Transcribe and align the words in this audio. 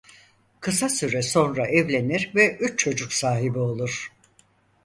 Kısa 0.59 0.89
süre 0.89 1.21
sonra 1.21 1.67
evlenir 1.67 2.31
ve 2.35 2.57
üç 2.57 2.79
çocuk 2.79 3.13
sahibi 3.13 3.59
olur. 3.59 4.11